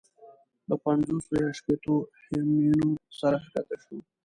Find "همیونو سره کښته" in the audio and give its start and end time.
2.25-3.75